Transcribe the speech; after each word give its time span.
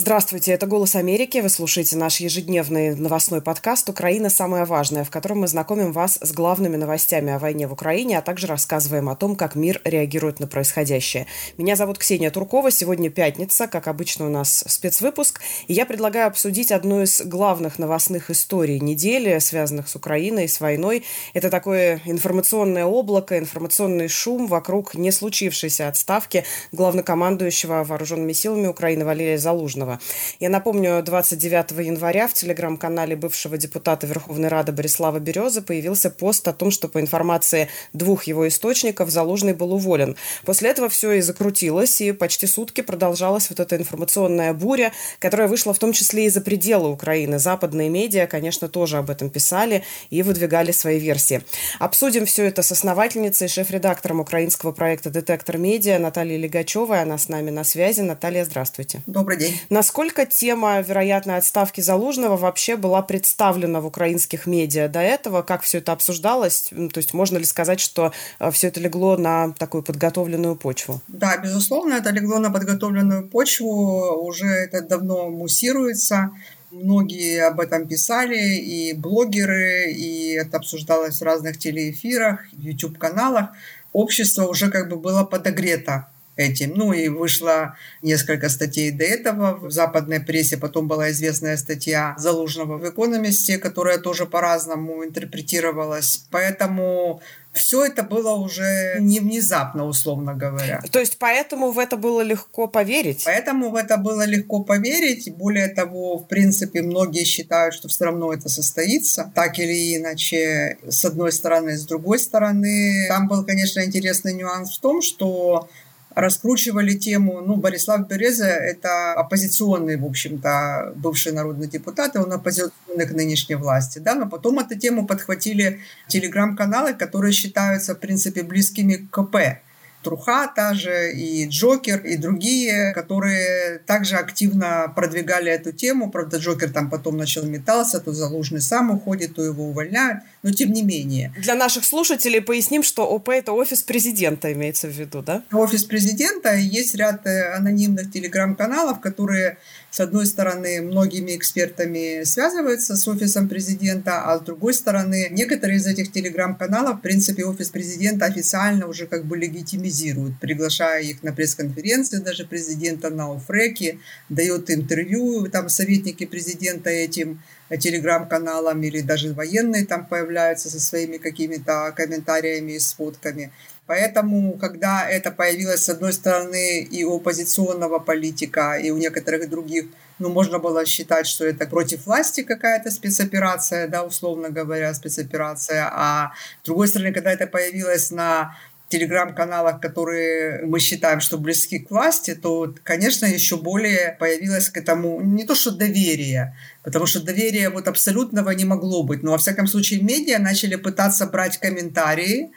Здравствуйте, 0.00 0.52
это 0.52 0.66
«Голос 0.66 0.96
Америки». 0.96 1.40
Вы 1.40 1.50
слушаете 1.50 1.94
наш 1.94 2.20
ежедневный 2.20 2.96
новостной 2.96 3.42
подкаст 3.42 3.86
«Украина. 3.90 4.30
Самое 4.30 4.64
важное», 4.64 5.04
в 5.04 5.10
котором 5.10 5.40
мы 5.40 5.46
знакомим 5.46 5.92
вас 5.92 6.18
с 6.22 6.32
главными 6.32 6.76
новостями 6.76 7.34
о 7.34 7.38
войне 7.38 7.66
в 7.66 7.74
Украине, 7.74 8.16
а 8.16 8.22
также 8.22 8.46
рассказываем 8.46 9.10
о 9.10 9.14
том, 9.14 9.36
как 9.36 9.56
мир 9.56 9.78
реагирует 9.84 10.40
на 10.40 10.46
происходящее. 10.46 11.26
Меня 11.58 11.76
зовут 11.76 11.98
Ксения 11.98 12.30
Туркова. 12.30 12.70
Сегодня 12.70 13.10
пятница, 13.10 13.66
как 13.66 13.88
обычно 13.88 14.24
у 14.24 14.30
нас 14.30 14.64
спецвыпуск. 14.66 15.42
И 15.68 15.74
я 15.74 15.84
предлагаю 15.84 16.28
обсудить 16.28 16.72
одну 16.72 17.02
из 17.02 17.20
главных 17.20 17.78
новостных 17.78 18.30
историй 18.30 18.80
недели, 18.80 19.38
связанных 19.38 19.86
с 19.86 19.96
Украиной, 19.96 20.48
с 20.48 20.60
войной. 20.60 21.04
Это 21.34 21.50
такое 21.50 22.00
информационное 22.06 22.86
облако, 22.86 23.38
информационный 23.38 24.08
шум 24.08 24.46
вокруг 24.46 24.94
не 24.94 25.12
случившейся 25.12 25.88
отставки 25.88 26.44
главнокомандующего 26.72 27.84
вооруженными 27.84 28.32
силами 28.32 28.66
Украины 28.66 29.04
Валерия 29.04 29.36
Залужного. 29.36 29.89
Навального. 29.90 30.00
Я 30.38 30.48
напомню, 30.48 31.02
29 31.02 31.86
января 31.86 32.28
в 32.28 32.34
телеграм-канале 32.34 33.16
бывшего 33.16 33.56
депутата 33.56 34.06
Верховной 34.06 34.48
Рады 34.48 34.72
Борислава 34.72 35.18
Березы 35.18 35.62
появился 35.62 36.10
пост 36.10 36.46
о 36.48 36.52
том, 36.52 36.70
что 36.70 36.88
по 36.88 37.00
информации 37.00 37.68
двух 37.92 38.24
его 38.24 38.46
источников 38.46 39.10
Залужный 39.10 39.54
был 39.54 39.72
уволен. 39.72 40.16
После 40.44 40.70
этого 40.70 40.88
все 40.88 41.12
и 41.12 41.20
закрутилось, 41.20 42.00
и 42.00 42.12
почти 42.12 42.46
сутки 42.46 42.80
продолжалась 42.82 43.50
вот 43.50 43.60
эта 43.60 43.76
информационная 43.76 44.52
буря, 44.52 44.92
которая 45.18 45.48
вышла 45.48 45.74
в 45.74 45.78
том 45.78 45.92
числе 45.92 46.26
и 46.26 46.30
за 46.30 46.40
пределы 46.40 46.90
Украины. 46.90 47.38
Западные 47.38 47.88
медиа, 47.88 48.26
конечно, 48.26 48.68
тоже 48.68 48.98
об 48.98 49.10
этом 49.10 49.30
писали 49.30 49.82
и 50.10 50.22
выдвигали 50.22 50.72
свои 50.72 50.98
версии. 50.98 51.42
Обсудим 51.78 52.26
все 52.26 52.44
это 52.44 52.62
с 52.62 52.72
основательницей, 52.72 53.48
шеф-редактором 53.48 54.20
украинского 54.20 54.72
проекта 54.72 55.10
«Детектор 55.10 55.58
медиа» 55.58 55.98
Натальей 55.98 56.38
Легачевой. 56.38 57.02
Она 57.02 57.18
с 57.18 57.28
нами 57.28 57.50
на 57.50 57.64
связи. 57.64 58.00
Наталья, 58.00 58.44
здравствуйте. 58.44 59.02
Добрый 59.06 59.38
день. 59.38 59.60
Насколько 59.80 60.26
тема 60.26 60.82
вероятной 60.82 61.38
отставки 61.38 61.80
Залужного 61.80 62.36
вообще 62.36 62.76
была 62.76 63.00
представлена 63.00 63.80
в 63.80 63.86
украинских 63.86 64.46
медиа 64.46 64.88
до 64.88 65.00
этого? 65.00 65.40
Как 65.40 65.62
все 65.62 65.78
это 65.78 65.92
обсуждалось? 65.92 66.68
То 66.92 66.98
есть 66.98 67.14
можно 67.14 67.38
ли 67.38 67.46
сказать, 67.46 67.80
что 67.80 68.12
э, 68.40 68.50
все 68.50 68.68
это 68.68 68.78
легло 68.78 69.16
на 69.16 69.52
такую 69.52 69.82
подготовленную 69.82 70.56
почву? 70.56 71.00
Да, 71.08 71.38
безусловно, 71.38 71.94
это 71.94 72.10
легло 72.10 72.38
на 72.40 72.50
подготовленную 72.50 73.26
почву. 73.26 74.22
Уже 74.22 74.48
это 74.48 74.82
давно 74.82 75.30
муссируется. 75.30 76.32
Многие 76.70 77.42
об 77.46 77.58
этом 77.58 77.88
писали, 77.88 78.56
и 78.56 78.92
блогеры, 78.92 79.92
и 79.92 80.32
это 80.32 80.58
обсуждалось 80.58 81.20
в 81.20 81.24
разных 81.24 81.58
телеэфирах, 81.58 82.40
YouTube-каналах. 82.52 83.52
Общество 83.94 84.44
уже 84.44 84.70
как 84.70 84.90
бы 84.90 84.96
было 84.96 85.24
подогрето 85.24 86.09
этим. 86.36 86.72
Ну 86.74 86.92
и 86.92 87.08
вышло 87.08 87.76
несколько 88.02 88.48
статей 88.48 88.90
до 88.90 89.04
этого 89.04 89.58
в 89.60 89.70
западной 89.70 90.20
прессе. 90.20 90.56
Потом 90.56 90.88
была 90.88 91.10
известная 91.10 91.56
статья 91.56 92.14
Залужного 92.18 92.78
в 92.78 92.88
«Экономисте», 92.88 93.58
которая 93.58 93.98
тоже 93.98 94.26
по-разному 94.26 95.04
интерпретировалась. 95.04 96.24
Поэтому 96.30 97.20
все 97.52 97.84
это 97.84 98.04
было 98.04 98.30
уже 98.32 98.96
не 99.00 99.18
внезапно, 99.18 99.84
условно 99.84 100.34
говоря. 100.34 100.80
То 100.92 101.00
есть 101.00 101.18
поэтому 101.18 101.72
в 101.72 101.78
это 101.78 101.96
было 101.96 102.20
легко 102.20 102.68
поверить? 102.68 103.22
Поэтому 103.24 103.70
в 103.70 103.76
это 103.76 103.96
было 103.96 104.24
легко 104.24 104.62
поверить. 104.62 105.34
Более 105.34 105.68
того, 105.68 106.18
в 106.18 106.28
принципе, 106.28 106.82
многие 106.82 107.24
считают, 107.24 107.74
что 107.74 107.88
все 107.88 108.04
равно 108.04 108.32
это 108.32 108.48
состоится, 108.48 109.32
так 109.34 109.58
или 109.58 109.96
иначе, 109.96 110.78
с 110.88 111.04
одной 111.04 111.32
стороны, 111.32 111.76
с 111.76 111.84
другой 111.84 112.20
стороны. 112.20 113.06
Там 113.08 113.26
был, 113.26 113.44
конечно, 113.44 113.84
интересный 113.84 114.32
нюанс 114.32 114.76
в 114.76 114.80
том, 114.80 115.02
что 115.02 115.68
раскручивали 116.14 116.94
тему. 116.94 117.40
Ну, 117.40 117.56
Борислав 117.56 118.08
Береза– 118.08 118.46
это 118.46 119.12
оппозиционный, 119.12 119.96
в 119.96 120.04
общем-то, 120.04 120.92
бывший 120.96 121.32
народный 121.32 121.68
депутат, 121.68 122.16
и 122.16 122.18
он 122.18 122.32
оппозиционный 122.32 123.06
к 123.06 123.12
нынешней 123.12 123.54
власти. 123.54 123.98
Да? 123.98 124.14
Но 124.14 124.28
потом 124.28 124.58
эту 124.58 124.78
тему 124.78 125.06
подхватили 125.06 125.80
телеграм-каналы, 126.08 126.94
которые 126.94 127.32
считаются, 127.32 127.94
в 127.94 127.98
принципе, 127.98 128.42
близкими 128.42 128.94
к 128.94 129.10
КП. 129.10 129.60
Труха 130.02 130.46
та 130.46 130.74
же, 130.74 131.12
и 131.12 131.46
Джокер, 131.48 132.00
и 132.00 132.16
другие, 132.16 132.92
которые 132.94 133.78
также 133.86 134.16
активно 134.16 134.92
продвигали 134.94 135.52
эту 135.52 135.72
тему. 135.72 136.10
Правда, 136.10 136.38
Джокер 136.38 136.70
там 136.70 136.90
потом 136.90 137.16
начал 137.16 137.44
метаться, 137.44 138.00
то 138.00 138.12
Залужный 138.12 138.60
сам 138.60 138.90
уходит, 138.90 139.34
то 139.34 139.42
его 139.42 139.64
увольняют. 139.64 140.20
Но 140.42 140.52
тем 140.52 140.72
не 140.72 140.82
менее. 140.82 141.32
Для 141.38 141.54
наших 141.54 141.84
слушателей 141.84 142.40
поясним, 142.40 142.82
что 142.82 143.06
ОП– 143.06 143.28
это 143.30 143.52
офис 143.52 143.82
президента, 143.82 144.52
имеется 144.52 144.88
в 144.88 144.92
виду, 144.92 145.22
да? 145.22 145.42
Офис 145.52 145.84
президента. 145.84 146.54
Есть 146.54 146.94
ряд 146.94 147.26
э, 147.26 147.52
анонимных 147.54 148.10
телеграм-каналов, 148.10 149.00
которые 149.00 149.58
с 149.90 149.98
одной 149.98 150.26
стороны, 150.26 150.82
многими 150.82 151.36
экспертами 151.36 152.22
связываются 152.24 152.96
с 152.96 153.08
офисом 153.08 153.48
президента, 153.48 154.22
а 154.22 154.38
с 154.38 154.42
другой 154.42 154.72
стороны, 154.72 155.28
некоторые 155.30 155.78
из 155.78 155.86
этих 155.86 156.12
телеграм-каналов, 156.12 156.98
в 156.98 157.02
принципе, 157.02 157.44
офис 157.44 157.70
президента 157.70 158.26
официально 158.26 158.86
уже 158.86 159.06
как 159.06 159.24
бы 159.24 159.36
легитимизирует, 159.36 160.38
приглашая 160.40 161.02
их 161.02 161.24
на 161.24 161.32
пресс-конференции 161.32 162.18
даже 162.18 162.46
президента 162.46 163.10
на 163.10 163.34
офреке, 163.34 163.98
дает 164.28 164.70
интервью, 164.70 165.48
там 165.48 165.68
советники 165.68 166.24
президента 166.24 166.90
этим 166.90 167.42
телеграм-каналам 167.78 168.82
или 168.82 169.00
даже 169.00 169.32
военные 169.32 169.86
там 169.86 170.06
появляются 170.06 170.70
со 170.70 170.80
своими 170.80 171.18
какими-то 171.18 171.92
комментариями 171.96 172.72
и 172.72 172.78
сводками. 172.78 173.52
Поэтому, 173.90 174.52
когда 174.52 175.10
это 175.10 175.32
появилось, 175.32 175.82
с 175.82 175.88
одной 175.88 176.12
стороны, 176.12 176.80
и 176.82 177.02
у 177.02 177.16
оппозиционного 177.16 177.98
политика, 177.98 178.78
и 178.78 178.92
у 178.92 178.96
некоторых 178.96 179.50
других, 179.50 179.86
ну, 180.20 180.28
можно 180.28 180.60
было 180.60 180.86
считать, 180.86 181.26
что 181.26 181.44
это 181.44 181.66
против 181.66 182.06
власти 182.06 182.44
какая-то 182.44 182.92
спецоперация, 182.92 183.88
да, 183.88 184.04
условно 184.04 184.50
говоря, 184.50 184.94
спецоперация. 184.94 185.90
А 185.92 186.30
с 186.62 186.66
другой 186.66 186.86
стороны, 186.86 187.12
когда 187.12 187.32
это 187.32 187.48
появилось 187.48 188.12
на 188.12 188.56
телеграм-каналах, 188.90 189.80
которые 189.80 190.66
мы 190.66 190.78
считаем, 190.78 191.20
что 191.20 191.36
близки 191.36 191.80
к 191.80 191.90
власти, 191.90 192.36
то, 192.36 192.72
конечно, 192.84 193.26
еще 193.26 193.56
более 193.56 194.16
появилось 194.20 194.68
к 194.68 194.76
этому 194.76 195.20
не 195.20 195.44
то 195.44 195.56
что 195.56 195.72
доверие, 195.72 196.56
потому 196.84 197.06
что 197.06 197.24
доверия 197.24 197.70
вот 197.70 197.88
абсолютного 197.88 198.50
не 198.50 198.64
могло 198.64 199.02
быть, 199.02 199.24
но 199.24 199.32
во 199.32 199.38
всяком 199.38 199.66
случае 199.66 200.00
медиа 200.00 200.38
начали 200.38 200.76
пытаться 200.76 201.26
брать 201.26 201.58
комментарии, 201.58 202.52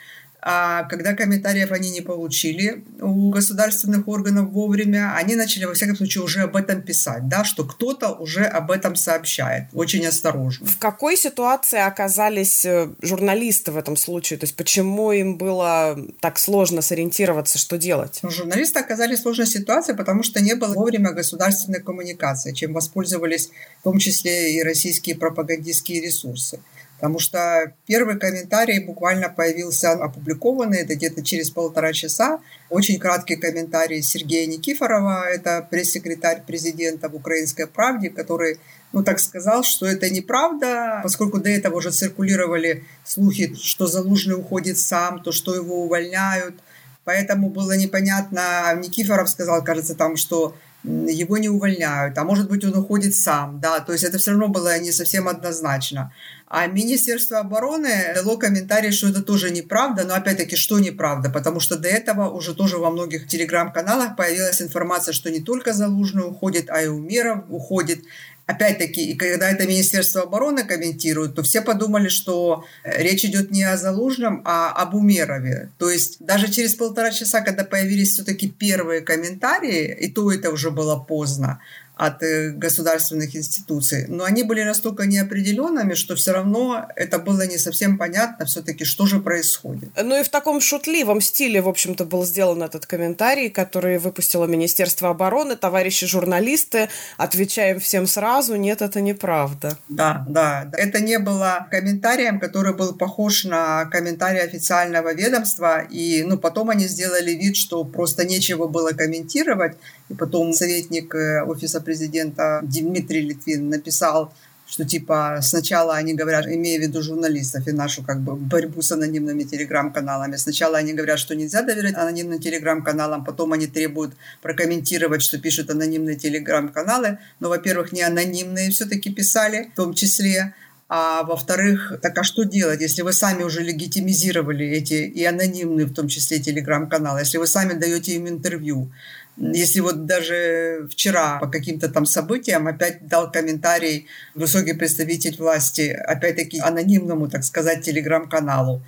а 0.45 0.83
когда 0.83 1.13
комментариев 1.13 1.71
они 1.71 1.89
не 1.89 2.01
получили 2.01 2.83
у 2.99 3.29
государственных 3.29 4.09
органов 4.09 4.49
вовремя, 4.49 5.15
они 5.15 5.35
начали, 5.35 5.63
во 5.63 5.73
всяком 5.73 5.95
случае, 5.95 6.21
уже 6.21 6.41
об 6.41 6.57
этом 6.57 6.81
писать, 6.81 7.29
да, 7.29 7.45
что 7.45 7.63
кто-то 7.63 8.09
уже 8.09 8.43
об 8.43 8.69
этом 8.69 8.97
сообщает, 8.97 9.67
очень 9.71 10.05
осторожно. 10.05 10.67
В 10.67 10.77
какой 10.77 11.15
ситуации 11.15 11.79
оказались 11.79 12.65
э, 12.65 12.89
журналисты 13.01 13.71
в 13.71 13.77
этом 13.77 13.95
случае? 13.95 14.37
То 14.37 14.43
есть 14.43 14.57
почему 14.57 15.13
им 15.13 15.37
было 15.37 15.97
так 16.19 16.37
сложно 16.37 16.81
сориентироваться, 16.81 17.57
что 17.57 17.77
делать? 17.77 18.19
Ну, 18.21 18.29
журналисты 18.29 18.79
оказались 18.79 19.19
в 19.19 19.21
сложной 19.21 19.47
ситуации, 19.47 19.93
потому 19.93 20.23
что 20.23 20.41
не 20.43 20.55
было 20.55 20.73
вовремя 20.73 21.11
государственной 21.11 21.79
коммуникации, 21.79 22.51
чем 22.51 22.73
воспользовались 22.73 23.49
в 23.79 23.83
том 23.83 23.97
числе 23.97 24.55
и 24.55 24.61
российские 24.61 25.15
пропагандистские 25.15 26.01
ресурсы. 26.01 26.59
Потому 26.95 27.19
что 27.19 27.73
первый 27.85 28.17
комментарий 28.17 28.79
буквально 28.79 29.27
появился 29.27 29.91
опубликованный, 29.91 30.81
это 30.81 30.95
где-то 30.95 31.21
через 31.23 31.49
полтора 31.49 31.91
часа. 31.91 32.39
Очень 32.69 32.97
краткий 32.97 33.35
комментарий 33.35 34.01
Сергея 34.01 34.47
Никифорова, 34.47 35.25
это 35.29 35.67
пресс-секретарь 35.69 36.43
президента 36.45 37.09
в 37.09 37.15
«Украинской 37.15 37.67
правде», 37.67 38.09
который 38.09 38.59
ну, 38.93 39.03
так 39.03 39.19
сказал, 39.19 39.63
что 39.63 39.87
это 39.87 40.09
неправда, 40.09 40.99
поскольку 41.01 41.39
до 41.39 41.49
этого 41.49 41.77
уже 41.77 41.91
циркулировали 41.91 42.85
слухи, 43.03 43.55
что 43.55 43.87
Залужный 43.87 44.35
уходит 44.35 44.77
сам, 44.77 45.21
то 45.21 45.31
что 45.31 45.55
его 45.55 45.83
увольняют. 45.83 46.55
Поэтому 47.03 47.49
было 47.49 47.75
непонятно. 47.75 48.73
Никифоров 48.75 49.29
сказал, 49.29 49.63
кажется, 49.63 49.95
там, 49.95 50.15
что 50.15 50.55
его 50.83 51.37
не 51.37 51.49
увольняют, 51.49 52.17
а 52.17 52.23
может 52.23 52.49
быть 52.49 52.65
он 52.65 52.75
уходит 52.75 53.15
сам, 53.15 53.59
да, 53.61 53.79
то 53.79 53.93
есть 53.93 54.03
это 54.03 54.17
все 54.17 54.31
равно 54.31 54.49
было 54.49 54.77
не 54.79 54.91
совсем 54.91 55.27
однозначно. 55.27 56.11
А 56.47 56.67
Министерство 56.67 57.39
обороны 57.39 58.13
дало 58.13 58.37
комментарий, 58.37 58.91
что 58.91 59.07
это 59.07 59.23
тоже 59.23 59.49
неправда, 59.49 60.03
но 60.03 60.13
опять-таки, 60.13 60.55
что 60.55 60.79
неправда, 60.79 61.29
потому 61.29 61.59
что 61.59 61.77
до 61.77 61.87
этого 61.87 62.29
уже 62.29 62.53
тоже 62.53 62.77
во 62.77 62.91
многих 62.91 63.27
телеграм-каналах 63.27 64.15
появилась 64.15 64.61
информация, 64.61 65.13
что 65.13 65.31
не 65.31 65.39
только 65.39 65.73
Залужный 65.73 66.27
уходит, 66.27 66.69
а 66.69 66.81
и 66.81 66.87
Умеров 66.87 67.45
уходит. 67.49 68.03
Опять-таки, 68.45 69.11
и 69.11 69.15
когда 69.15 69.49
это 69.49 69.65
Министерство 69.65 70.23
обороны 70.23 70.65
комментирует, 70.65 71.33
то 71.33 71.43
все 71.43 71.61
подумали, 71.61 72.09
что 72.09 72.65
э, 72.83 73.01
речь 73.01 73.23
идет 73.23 73.51
не 73.51 73.63
о 73.63 73.77
Залужном, 73.77 74.41
а 74.43 74.73
об 74.73 74.95
Умерове. 74.95 75.69
То 75.77 75.89
есть 75.89 76.17
даже 76.19 76.51
через 76.51 76.75
полтора 76.75 77.11
часа, 77.11 77.39
когда 77.39 77.63
появились 77.63 78.13
все-таки 78.13 78.49
первые 78.49 78.99
комментарии, 78.99 79.97
и 79.97 80.11
то 80.11 80.29
это 80.29 80.51
уже 80.51 80.71
было 80.71 80.97
поздно, 80.97 81.61
от 81.95 82.23
э, 82.23 82.49
государственных 82.49 83.35
институций. 83.35 84.05
Но 84.07 84.23
они 84.23 84.43
были 84.43 84.63
настолько 84.63 85.05
неопределенными, 85.05 85.93
что 85.93 86.15
все 86.15 86.31
равно 86.31 86.87
это 86.95 87.19
было 87.19 87.45
не 87.45 87.57
совсем 87.57 87.97
понятно 87.97 88.45
все-таки, 88.45 88.83
что 88.83 89.05
же 89.05 89.19
происходит. 89.19 89.89
Ну 90.01 90.19
и 90.19 90.23
в 90.23 90.29
таком 90.29 90.59
шутливом 90.59 91.21
стиле, 91.21 91.61
в 91.61 91.69
общем-то, 91.69 92.05
был 92.05 92.25
сделан 92.25 92.63
этот 92.63 92.87
комментарий, 92.87 93.49
который 93.49 93.99
выпустило 93.99 94.45
Министерство 94.45 95.09
обороны. 95.09 95.55
Товарищи 95.55 96.07
журналисты, 96.07 96.89
отвечаем 97.17 97.79
всем 97.79 98.07
сразу, 98.07 98.55
нет, 98.55 98.81
это 98.81 98.99
неправда. 98.99 99.77
Да, 99.87 100.25
да. 100.27 100.69
Это 100.73 100.99
не 100.99 101.19
было 101.19 101.67
комментарием, 101.69 102.39
который 102.39 102.73
был 102.73 102.95
похож 102.95 103.43
на 103.43 103.85
комментарий 103.85 104.41
официального 104.41 105.13
ведомства. 105.13 105.81
И 105.81 106.23
ну, 106.23 106.39
потом 106.39 106.71
они 106.71 106.87
сделали 106.87 107.31
вид, 107.31 107.55
что 107.55 107.83
просто 107.83 108.25
нечего 108.25 108.67
было 108.67 108.91
комментировать. 108.91 109.77
И 110.13 110.15
потом 110.15 110.53
советник 110.53 111.15
э, 111.15 111.41
офиса 111.43 111.81
президента 111.81 112.59
Дмитрий 112.61 113.21
Литвин 113.21 113.69
написал, 113.69 114.31
что 114.67 114.85
типа 114.85 115.39
сначала 115.41 115.95
они 115.95 116.13
говорят, 116.13 116.45
имея 116.45 116.77
в 116.77 116.83
виду 116.83 117.01
журналистов 117.01 117.67
и 117.67 117.71
нашу 117.71 118.03
как 118.03 118.21
бы 118.21 118.35
борьбу 118.35 118.83
с 118.83 118.91
анонимными 118.91 119.41
телеграм-каналами, 119.43 120.35
сначала 120.35 120.77
они 120.77 120.93
говорят, 120.93 121.19
что 121.19 121.35
нельзя 121.35 121.63
доверять 121.63 121.95
анонимным 121.95 122.39
телеграм-каналам, 122.39 123.25
потом 123.25 123.53
они 123.53 123.65
требуют 123.65 124.13
прокомментировать, 124.43 125.23
что 125.23 125.39
пишут 125.39 125.71
анонимные 125.71 126.15
телеграм-каналы, 126.15 127.17
но, 127.39 127.49
во-первых, 127.49 127.91
не 127.91 128.03
анонимные 128.03 128.69
все-таки 128.69 129.11
писали, 129.11 129.71
в 129.73 129.75
том 129.75 129.95
числе, 129.95 130.53
а 130.89 131.23
во-вторых, 131.23 131.93
так 132.03 132.15
а 132.19 132.23
что 132.23 132.43
делать, 132.43 132.81
если 132.81 133.01
вы 133.01 133.13
сами 133.13 133.41
уже 133.41 133.63
легитимизировали 133.63 134.67
эти 134.67 134.93
и 134.93 135.25
анонимные, 135.25 135.87
в 135.87 135.93
том 135.93 136.07
числе 136.07 136.39
телеграм-каналы, 136.39 137.21
если 137.21 137.39
вы 137.39 137.47
сами 137.47 137.73
даете 137.73 138.13
им 138.13 138.27
интервью, 138.27 138.91
если 139.37 139.79
вот 139.79 140.05
даже 140.05 140.87
вчера 140.91 141.39
по 141.39 141.47
каким-то 141.47 141.89
там 141.89 142.05
событиям 142.05 142.67
опять 142.67 143.07
дал 143.07 143.31
комментарий 143.31 144.07
высокий 144.35 144.73
представитель 144.73 145.37
власти, 145.37 145.89
опять-таки 145.89 146.59
анонимному, 146.59 147.27
так 147.27 147.43
сказать, 147.43 147.83
телеграм-каналу, 147.83 148.83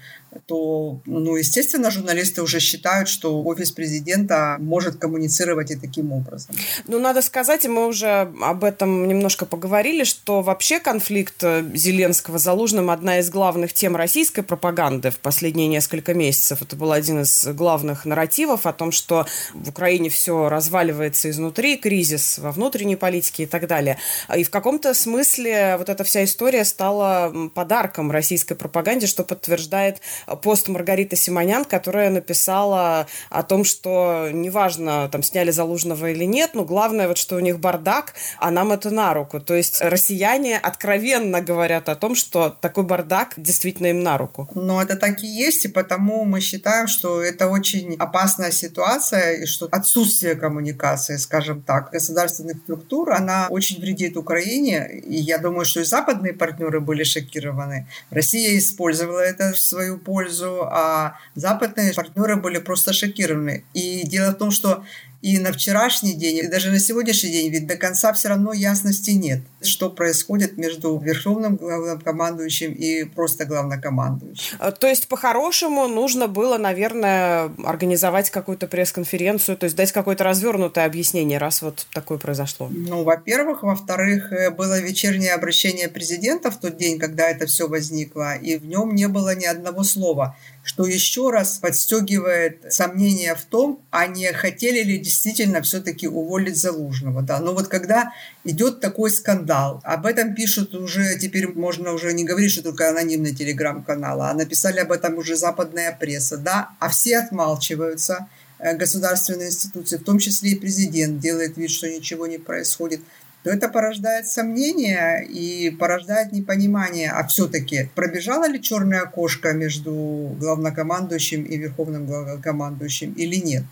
то, 0.45 1.01
ну, 1.05 1.35
естественно, 1.35 1.91
журналисты 1.91 2.41
уже 2.41 2.59
считают, 2.59 3.09
что 3.09 3.43
офис 3.43 3.71
президента 3.71 4.57
может 4.59 4.97
коммуницировать 4.97 5.71
и 5.71 5.75
таким 5.75 6.11
образом. 6.11 6.55
Ну, 6.87 6.99
надо 6.99 7.21
сказать, 7.21 7.65
и 7.65 7.67
мы 7.67 7.87
уже 7.87 8.31
об 8.41 8.63
этом 8.63 9.07
немножко 9.07 9.45
поговорили, 9.45 10.03
что 10.03 10.41
вообще 10.41 10.79
конфликт 10.79 11.43
э, 11.43 11.63
Зеленского 11.73 12.37
с 12.37 12.43
Залужным 12.43 12.89
одна 12.89 13.19
из 13.19 13.29
главных 13.29 13.73
тем 13.73 13.95
российской 13.95 14.41
пропаганды 14.41 15.09
в 15.09 15.19
последние 15.19 15.67
несколько 15.67 16.13
месяцев. 16.13 16.61
Это 16.61 16.75
был 16.75 16.91
один 16.91 17.21
из 17.21 17.45
главных 17.47 18.05
нарративов 18.05 18.65
о 18.65 18.73
том, 18.73 18.91
что 18.91 19.25
в 19.53 19.69
Украине 19.69 20.09
все 20.09 20.49
разваливается 20.49 21.29
изнутри, 21.29 21.77
кризис 21.77 22.37
во 22.37 22.51
внутренней 22.51 22.95
политике 22.95 23.43
и 23.43 23.45
так 23.45 23.67
далее. 23.67 23.97
И 24.35 24.43
в 24.43 24.49
каком-то 24.49 24.93
смысле 24.93 25.75
вот 25.77 25.89
эта 25.89 26.03
вся 26.03 26.23
история 26.23 26.65
стала 26.65 27.49
подарком 27.53 28.11
российской 28.11 28.55
пропаганде, 28.55 29.07
что 29.07 29.23
подтверждает 29.23 30.01
пост 30.41 30.67
Маргариты 30.67 31.15
Симонян, 31.15 31.65
которая 31.65 32.09
написала 32.09 33.07
о 33.29 33.43
том, 33.43 33.63
что 33.63 34.29
неважно, 34.31 35.09
там 35.11 35.23
сняли 35.23 35.51
Залужного 35.51 36.11
или 36.11 36.25
нет, 36.25 36.51
но 36.53 36.65
главное, 36.65 37.07
вот 37.07 37.17
что 37.17 37.35
у 37.35 37.39
них 37.39 37.59
бардак, 37.59 38.13
а 38.39 38.51
нам 38.51 38.71
это 38.71 38.89
на 38.89 39.13
руку. 39.13 39.39
То 39.39 39.53
есть 39.55 39.81
россияне 39.81 40.57
откровенно 40.57 41.41
говорят 41.41 41.89
о 41.89 41.95
том, 41.95 42.15
что 42.15 42.49
такой 42.49 42.83
бардак 42.83 43.33
действительно 43.37 43.87
им 43.87 44.03
на 44.03 44.17
руку. 44.17 44.49
Но 44.55 44.81
это 44.81 44.95
так 44.95 45.23
и 45.23 45.27
есть, 45.27 45.65
и 45.65 45.67
потому 45.67 46.25
мы 46.25 46.41
считаем, 46.41 46.87
что 46.87 47.21
это 47.21 47.47
очень 47.47 47.95
опасная 47.99 48.51
ситуация, 48.51 49.43
и 49.43 49.45
что 49.45 49.67
отсутствие 49.71 50.35
коммуникации, 50.35 51.17
скажем 51.17 51.61
так, 51.61 51.91
государственных 51.91 52.57
структур, 52.57 53.11
она 53.13 53.47
очень 53.49 53.79
вредит 53.79 54.17
Украине, 54.17 55.01
и 55.03 55.15
я 55.15 55.37
думаю, 55.37 55.65
что 55.65 55.81
и 55.81 55.83
западные 55.83 56.33
партнеры 56.33 56.79
были 56.79 57.03
шокированы. 57.03 57.87
Россия 58.09 58.57
использовала 58.57 59.19
это 59.19 59.53
в 59.53 59.59
свою 59.59 59.97
пользу, 59.97 60.14
пользу, 60.15 60.63
а 60.71 61.17
западные 61.35 61.93
партнеры 61.93 62.37
были 62.37 62.59
просто 62.59 62.93
шокированы. 62.93 63.65
И 63.73 64.07
дело 64.07 64.31
в 64.31 64.37
том, 64.37 64.51
что 64.51 64.85
и 65.25 65.39
на 65.39 65.51
вчерашний 65.51 66.13
день, 66.13 66.37
и 66.37 66.47
даже 66.47 66.69
на 66.69 66.79
сегодняшний 66.79 67.31
день, 67.31 67.49
ведь 67.49 67.65
до 67.65 67.77
конца 67.77 68.13
все 68.13 68.27
равно 68.29 68.53
ясности 68.53 69.09
нет, 69.09 69.39
что 69.59 69.89
происходит 69.89 70.55
между 70.57 70.99
верховным 70.99 71.55
главнокомандующим 71.55 72.71
и 72.73 73.05
просто 73.05 73.45
главнокомандующим. 73.45 74.55
А, 74.59 74.71
то 74.71 74.85
есть, 74.85 75.07
по-хорошему, 75.07 75.87
нужно 75.87 76.27
было, 76.27 76.59
наверное, 76.59 77.51
организовать 77.65 78.29
какую-то 78.29 78.67
пресс-конференцию, 78.67 79.57
то 79.57 79.63
есть 79.63 79.75
дать 79.75 79.91
какое-то 79.91 80.23
развернутое 80.23 80.85
объяснение, 80.85 81.39
раз 81.39 81.63
вот 81.63 81.87
такое 81.91 82.19
произошло. 82.19 82.69
Ну, 82.71 83.03
во-первых. 83.03 83.63
Во-вторых, 83.63 84.31
э, 84.31 84.51
было 84.51 84.79
вечернее 84.79 85.33
обращение 85.33 85.89
президента 85.89 86.51
в 86.51 86.59
тот 86.59 86.77
день, 86.77 86.99
когда 86.99 87.27
это 87.29 87.47
все 87.47 87.67
возникло, 87.67 88.35
и 88.35 88.57
в 88.57 88.65
нем 88.65 88.93
не 88.93 89.07
было 89.07 89.33
ни 89.33 89.45
одного 89.45 89.83
слова 89.83 90.37
что 90.65 90.87
еще 90.87 91.29
раз 91.29 91.59
подстегивает 91.59 92.73
сомнения 92.73 93.35
в 93.35 93.43
том, 93.43 93.83
а 93.91 94.07
не 94.07 94.33
хотели 94.33 94.81
ли 94.81 94.97
действительно 94.97 95.61
все-таки 95.61 96.07
уволить 96.07 96.57
Залужного. 96.57 97.21
Да. 97.21 97.39
Но 97.39 97.53
вот 97.53 97.67
когда 97.67 98.11
идет 98.43 98.79
такой 98.79 99.11
скандал, 99.11 99.79
об 99.83 100.07
этом 100.07 100.33
пишут 100.33 100.73
уже, 100.73 101.19
теперь 101.19 101.47
можно 101.49 101.93
уже 101.93 102.13
не 102.13 102.23
говорить, 102.23 102.51
что 102.51 102.63
только 102.63 102.89
анонимный 102.89 103.35
телеграм-канал, 103.35 104.23
а 104.23 104.33
написали 104.33 104.79
об 104.79 104.91
этом 104.91 105.19
уже 105.19 105.35
западная 105.35 105.95
пресса, 105.97 106.37
да, 106.37 106.69
а 106.79 106.89
все 106.89 107.19
отмалчиваются, 107.19 108.27
э, 108.57 108.75
государственные 108.75 109.49
институции, 109.49 109.97
в 109.97 110.03
том 110.03 110.17
числе 110.17 110.51
и 110.51 110.59
президент 110.59 111.19
делает 111.19 111.57
вид, 111.57 111.69
что 111.69 111.87
ничего 111.87 112.25
не 112.25 112.39
происходит 112.39 113.01
то 113.45 113.51
это 113.51 113.69
порождает 113.69 114.27
сомнения 114.27 115.19
и 115.19 115.69
порождает 115.69 116.31
непонимание, 116.31 117.11
а 117.11 117.27
все-таки 117.27 117.89
пробежала 117.93 118.47
ли 118.47 118.59
черная 118.59 119.05
кошка 119.05 119.53
между 119.53 120.35
главнокомандующим 120.39 121.43
и 121.43 121.55
верховным 121.55 122.07
главнокомандующим 122.07 123.13
или 123.13 123.35
нет. 123.35 123.63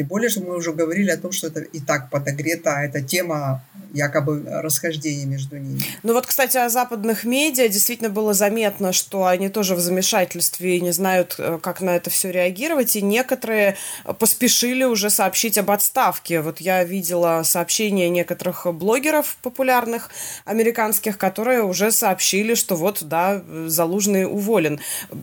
Тем 0.00 0.06
более, 0.06 0.30
что 0.30 0.40
мы 0.40 0.56
уже 0.56 0.72
говорили 0.72 1.10
о 1.10 1.18
том, 1.18 1.30
что 1.30 1.48
это 1.48 1.60
и 1.60 1.78
так 1.78 2.08
подогрета, 2.08 2.74
а 2.74 2.84
эта 2.84 3.02
тема 3.02 3.62
якобы 3.92 4.42
расхождений 4.46 5.26
между 5.26 5.58
ними. 5.58 5.80
Ну 6.02 6.14
вот, 6.14 6.26
кстати, 6.26 6.56
о 6.56 6.70
западных 6.70 7.24
медиа 7.24 7.68
действительно 7.68 8.08
было 8.08 8.32
заметно, 8.32 8.94
что 8.94 9.26
они 9.26 9.50
тоже 9.50 9.74
в 9.74 9.80
замешательстве 9.80 10.78
и 10.78 10.80
не 10.80 10.92
знают, 10.92 11.34
э, 11.36 11.58
как 11.60 11.82
на 11.82 11.90
это 11.90 12.08
все 12.08 12.30
реагировать, 12.30 12.96
и 12.96 13.02
некоторые 13.02 13.76
поспешили 14.18 14.84
уже 14.84 15.10
сообщить 15.10 15.58
об 15.58 15.70
отставке. 15.70 16.40
Вот 16.40 16.62
я 16.62 16.82
видела 16.82 17.42
сообщения 17.44 18.08
некоторых 18.08 18.66
блогеров 18.72 19.36
популярных 19.42 20.08
американских, 20.46 21.18
которые 21.18 21.62
уже 21.62 21.90
сообщили, 21.90 22.54
что 22.54 22.74
вот, 22.74 23.02
да, 23.02 23.42
Залужный 23.66 24.24
уволен. 24.24 24.80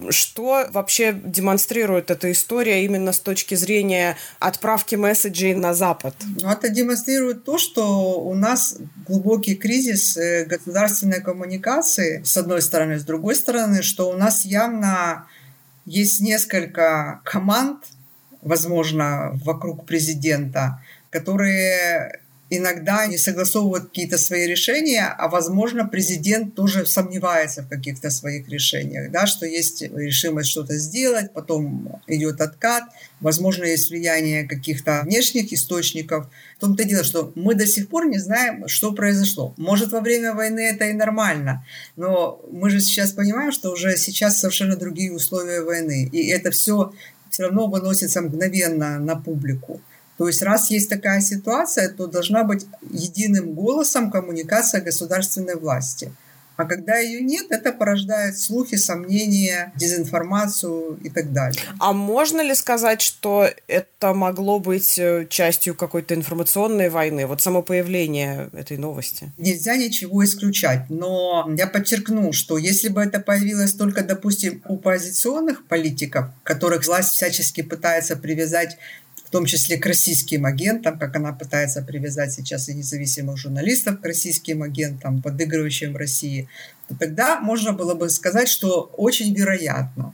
Что 0.09 0.67
вообще 0.69 1.13
демонстрирует 1.13 2.11
эта 2.11 2.31
история 2.31 2.85
именно 2.85 3.11
с 3.11 3.19
точки 3.19 3.55
зрения 3.55 4.17
отправки 4.39 4.66
отправки 4.67 4.95
месседжей 4.95 5.55
на 5.55 5.73
Запад? 5.73 6.13
Ну, 6.41 6.49
это 6.49 6.67
демонстрирует 6.69 7.45
то, 7.45 7.57
что 7.57 8.19
у 8.19 8.33
нас 8.33 8.77
глубокий 9.07 9.55
кризис 9.55 10.17
э, 10.17 10.45
государственной 10.45 11.21
коммуникации, 11.21 12.21
с 12.23 12.35
одной 12.35 12.61
стороны, 12.61 12.99
с 12.99 13.03
другой 13.03 13.35
стороны, 13.35 13.81
что 13.81 14.09
у 14.09 14.17
нас 14.17 14.45
явно 14.45 15.25
есть 15.85 16.19
несколько 16.19 17.21
команд, 17.23 17.77
возможно, 18.41 19.31
вокруг 19.45 19.85
президента, 19.85 20.81
которые 21.11 22.19
иногда 22.49 23.05
не 23.07 23.17
согласовывают 23.17 23.85
какие-то 23.89 24.17
свои 24.17 24.47
решения, 24.47 25.05
а, 25.05 25.27
возможно, 25.27 25.85
президент 25.85 26.55
тоже 26.55 26.85
сомневается 26.85 27.63
в 27.63 27.69
каких-то 27.69 28.09
своих 28.09 28.47
решениях, 28.49 29.11
да, 29.11 29.27
что 29.27 29.45
есть 29.45 29.81
решимость 29.81 30.49
что-то 30.49 30.77
сделать, 30.77 31.33
потом 31.33 32.01
идет 32.07 32.41
откат, 32.41 32.83
возможно, 33.19 33.65
есть 33.65 33.89
влияние 33.89 34.47
каких-то 34.47 35.01
внешних 35.03 35.51
источников. 35.51 36.27
В 36.57 36.61
том-то 36.61 36.83
дело, 36.85 37.03
что 37.03 37.31
мы 37.35 37.55
до 37.55 37.67
сих 37.67 37.89
пор 37.89 38.07
не 38.07 38.19
знаем, 38.19 38.67
что 38.67 38.93
произошло. 38.93 39.53
Может, 39.57 39.91
во 39.91 39.99
время 39.99 40.33
войны 40.33 40.61
это 40.61 40.85
и 40.85 40.93
нормально, 40.93 41.65
но 41.95 42.41
мы 42.51 42.69
же 42.69 42.79
сейчас 42.79 43.11
понимаем, 43.11 43.51
что 43.51 43.71
уже 43.71 43.97
сейчас 43.97 44.39
совершенно 44.39 44.77
другие 44.77 45.11
условия 45.11 45.61
войны, 45.61 46.09
и 46.11 46.27
это 46.27 46.51
все 46.51 46.93
все 47.29 47.43
равно 47.43 47.67
выносится 47.67 48.21
мгновенно 48.21 48.99
на 48.99 49.15
публику. 49.15 49.81
То 50.17 50.27
есть 50.27 50.41
раз 50.41 50.71
есть 50.71 50.89
такая 50.89 51.21
ситуация, 51.21 51.89
то 51.89 52.07
должна 52.07 52.43
быть 52.43 52.65
единым 52.89 53.53
голосом 53.53 54.11
коммуникация 54.11 54.81
государственной 54.81 55.55
власти– 55.55 56.11
а 56.57 56.65
когда 56.65 56.97
ее 56.97 57.21
нет, 57.21 57.45
это 57.51 57.71
порождает 57.71 58.37
слухи, 58.39 58.75
сомнения, 58.77 59.71
дезинформацию 59.75 60.99
и 61.03 61.09
так 61.09 61.31
далее. 61.31 61.61
А 61.79 61.93
можно 61.93 62.41
ли 62.41 62.55
сказать, 62.55 62.99
что 63.01 63.47
это 63.67 64.13
могло 64.15 64.59
быть 64.59 64.97
э, 64.97 65.27
частью 65.29 65.75
какой-то 65.75 66.15
информационной 66.15 66.89
войны? 66.89 67.27
Вот 67.27 67.41
само 67.41 67.61
появление 67.61 68.49
этой 68.53 68.77
новости. 68.77 69.31
Нельзя 69.37 69.77
ничего 69.77 70.25
исключать. 70.25 70.89
Но 70.89 71.47
я 71.55 71.67
подчеркну, 71.67 72.33
что 72.33 72.57
если 72.57 72.89
бы 72.89 73.01
это 73.01 73.19
появилось 73.19 73.73
только, 73.73 74.01
допустим, 74.01 74.63
у 74.67 74.77
оппозиционных 74.77 75.67
политиков, 75.67 76.25
которых 76.41 76.87
власть 76.87 77.11
всячески 77.11 77.61
пытается 77.61 78.15
привязать 78.15 78.77
в 79.27 79.29
том 79.29 79.45
числе 79.45 79.77
к 79.77 79.85
российским 79.85 80.45
агентам, 80.45 80.97
как 80.97 81.13
она 81.17 81.33
пытается 81.33 81.81
привязать 81.81 82.31
сейчас 82.31 82.69
и 82.69 82.73
независимых 82.73 83.37
журналистов 83.37 83.99
к 83.99 84.05
российским 84.05 84.63
агентам, 84.63 85.21
подыгрывающим 85.21 85.91
в 85.91 85.97
России, 85.97 86.47
то 86.87 86.95
тогда 86.95 87.41
можно 87.41 87.73
было 87.73 87.93
бы 87.93 88.09
сказать, 88.09 88.47
что 88.47 88.89
очень 88.95 89.33
вероятно. 89.33 90.13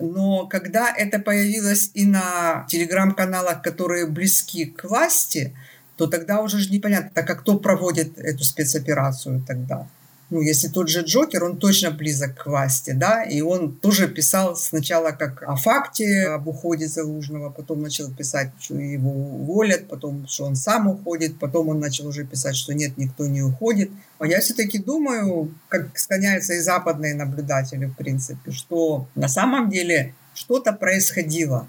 Но 0.00 0.46
когда 0.46 0.92
это 0.92 1.20
появилось 1.20 1.92
и 1.94 2.04
на 2.04 2.66
телеграм-каналах, 2.68 3.62
которые 3.62 4.06
близки 4.06 4.64
к 4.64 4.82
власти, 4.84 5.54
то 5.96 6.08
тогда 6.08 6.40
уже 6.40 6.58
же 6.58 6.70
непонятно, 6.70 7.10
так 7.14 7.28
как 7.28 7.42
кто 7.42 7.60
проводит 7.60 8.18
эту 8.18 8.42
спецоперацию 8.42 9.40
тогда 9.46 9.86
ну, 10.30 10.42
если 10.42 10.68
тот 10.68 10.90
же 10.90 11.00
Джокер, 11.02 11.42
он 11.44 11.56
точно 11.56 11.90
близок 11.90 12.34
к 12.34 12.46
власти, 12.46 12.90
да, 12.90 13.22
и 13.22 13.40
он 13.40 13.74
тоже 13.74 14.08
писал 14.08 14.56
сначала 14.56 15.12
как 15.12 15.42
о 15.42 15.56
факте, 15.56 16.26
об 16.26 16.48
уходе 16.48 16.86
Залужного, 16.86 17.48
потом 17.48 17.80
начал 17.80 18.12
писать, 18.12 18.50
что 18.60 18.74
его 18.74 19.10
уволят, 19.10 19.88
потом, 19.88 20.26
что 20.28 20.44
он 20.44 20.54
сам 20.54 20.86
уходит, 20.88 21.38
потом 21.38 21.70
он 21.70 21.80
начал 21.80 22.06
уже 22.06 22.24
писать, 22.24 22.56
что 22.56 22.74
нет, 22.74 22.98
никто 22.98 23.26
не 23.26 23.42
уходит. 23.42 23.90
А 24.18 24.26
я 24.26 24.40
все-таки 24.40 24.78
думаю, 24.78 25.54
как 25.68 25.98
склоняются 25.98 26.52
и 26.54 26.60
западные 26.60 27.14
наблюдатели, 27.14 27.86
в 27.86 27.94
принципе, 27.94 28.50
что 28.50 29.08
на 29.14 29.28
самом 29.28 29.70
деле 29.70 30.14
что-то 30.34 30.72
происходило. 30.74 31.68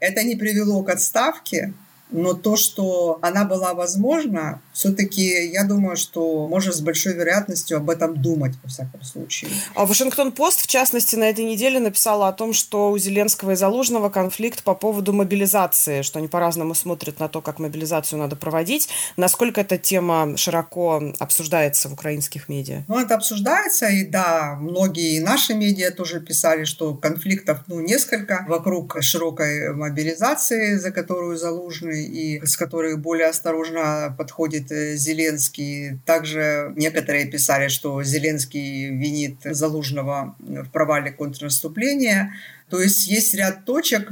Это 0.00 0.24
не 0.24 0.34
привело 0.34 0.82
к 0.82 0.90
отставке, 0.90 1.72
но 2.10 2.34
то, 2.34 2.56
что 2.56 3.18
она 3.22 3.44
была 3.44 3.74
возможна, 3.74 4.60
все-таки 4.72 5.50
я 5.50 5.64
думаю, 5.64 5.96
что 5.96 6.46
можно 6.48 6.72
с 6.72 6.80
большой 6.80 7.14
вероятностью 7.14 7.78
об 7.78 7.90
этом 7.90 8.20
думать, 8.20 8.54
во 8.62 8.68
всяком 8.68 9.02
случае. 9.02 9.50
А 9.74 9.86
Вашингтон-Пост, 9.86 10.60
в 10.60 10.66
частности, 10.66 11.16
на 11.16 11.24
этой 11.24 11.44
неделе 11.44 11.80
написала 11.80 12.28
о 12.28 12.32
том, 12.32 12.52
что 12.52 12.90
у 12.90 12.98
Зеленского 12.98 13.52
и 13.52 13.56
Залужного 13.56 14.08
конфликт 14.08 14.62
по 14.62 14.74
поводу 14.74 15.12
мобилизации, 15.12 16.02
что 16.02 16.18
они 16.18 16.28
по-разному 16.28 16.74
смотрят 16.74 17.18
на 17.18 17.28
то, 17.28 17.40
как 17.40 17.58
мобилизацию 17.58 18.18
надо 18.18 18.36
проводить. 18.36 18.88
Насколько 19.16 19.62
эта 19.62 19.78
тема 19.78 20.36
широко 20.36 21.02
обсуждается 21.18 21.88
в 21.88 21.94
украинских 21.94 22.48
медиа? 22.48 22.84
Ну, 22.88 22.98
это 22.98 23.14
обсуждается, 23.14 23.88
и 23.88 24.04
да, 24.04 24.56
многие 24.60 25.20
наши 25.20 25.54
медиа 25.54 25.90
тоже 25.90 26.20
писали, 26.20 26.64
что 26.64 26.94
конфликтов, 26.94 27.60
ну, 27.66 27.80
несколько 27.80 28.44
вокруг 28.48 28.96
широкой 29.00 29.74
мобилизации, 29.74 30.76
за 30.76 30.90
которую 30.92 31.36
Залужный 31.36 31.95
и 32.04 32.44
с 32.44 32.56
которой 32.56 32.96
более 32.96 33.28
осторожно 33.28 34.14
подходит 34.16 34.70
э, 34.70 34.96
Зеленский. 34.96 35.98
Также 36.04 36.72
некоторые 36.76 37.26
писали, 37.26 37.68
что 37.68 38.02
Зеленский 38.02 38.90
винит 38.90 39.38
Залужного 39.44 40.36
в 40.38 40.68
провале 40.70 41.10
контрнаступления. 41.10 42.34
То 42.70 42.80
есть 42.80 43.06
есть 43.06 43.34
ряд 43.34 43.64
точек, 43.64 44.10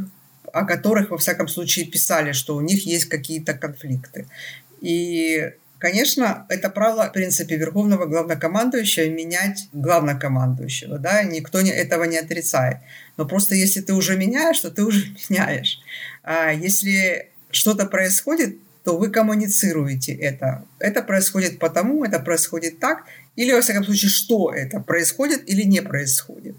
о 0.52 0.64
которых, 0.64 1.10
во 1.10 1.18
всяком 1.18 1.48
случае, 1.48 1.86
писали, 1.86 2.32
что 2.32 2.56
у 2.56 2.60
них 2.60 2.86
есть 2.86 3.06
какие-то 3.06 3.54
конфликты. 3.54 4.26
И 4.80 5.52
Конечно, 5.84 6.46
это 6.48 6.70
право, 6.70 7.04
в 7.08 7.12
принципе, 7.12 7.56
верховного 7.56 8.06
главнокомандующего 8.06 9.10
менять 9.10 9.68
главнокомандующего. 9.74 10.98
Да? 10.98 11.22
Никто 11.24 11.60
не, 11.60 11.72
этого 11.72 12.04
не 12.04 12.16
отрицает. 12.16 12.78
Но 13.18 13.26
просто 13.26 13.54
если 13.54 13.82
ты 13.82 13.92
уже 13.92 14.16
меняешь, 14.16 14.60
то 14.60 14.70
ты 14.70 14.82
уже 14.82 15.14
меняешь. 15.28 15.82
А 16.22 16.52
если 16.52 17.28
что-то 17.54 17.86
происходит, 17.86 18.58
то 18.84 18.98
вы 18.98 19.10
коммуницируете 19.10 20.12
это. 20.14 20.64
Это 20.78 21.02
происходит 21.02 21.58
потому, 21.58 22.04
это 22.04 22.18
происходит 22.20 22.78
так, 22.78 23.04
или, 23.34 23.52
во 23.52 23.62
всяком 23.62 23.84
случае, 23.84 24.10
что 24.10 24.52
это 24.52 24.80
происходит 24.80 25.48
или 25.48 25.62
не 25.62 25.80
происходит. 25.80 26.54